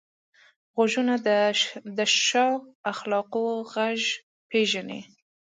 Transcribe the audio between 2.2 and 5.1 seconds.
ښو اخلاقو غږ پېژني